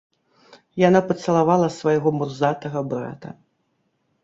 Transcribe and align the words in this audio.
Яна 0.83 1.01
пацалавала 1.11 1.67
свайго 1.77 2.15
мурзатага 2.19 2.79
брата. 2.95 3.29